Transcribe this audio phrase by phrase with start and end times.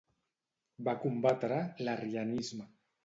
[0.87, 2.67] Va combatre l'arrianisme.